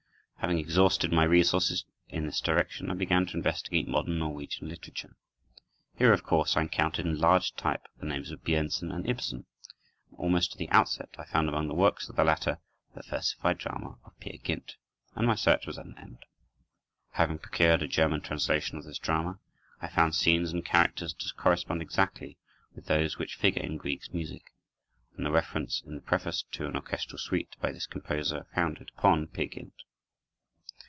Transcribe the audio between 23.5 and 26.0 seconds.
in Grieg's music, and a reference in